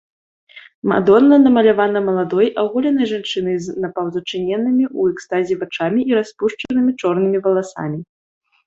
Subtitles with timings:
[0.91, 7.99] Мадонна намалявана маладой аголенай жанчынай з напаўзачыненымі ў экстазе вачамі і распушчанымі чорнымі валасамі.